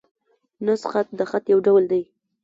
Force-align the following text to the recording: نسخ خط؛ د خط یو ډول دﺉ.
نسخ 0.65 0.85
خط؛ 0.91 1.07
د 1.19 1.21
خط 1.29 1.45
یو 1.53 1.59
ډول 1.65 1.83
دﺉ. 1.91 2.03